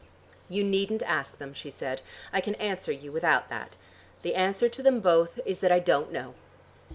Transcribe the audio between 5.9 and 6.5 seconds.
know."